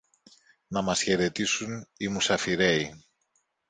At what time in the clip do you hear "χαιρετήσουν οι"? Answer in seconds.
1.01-2.07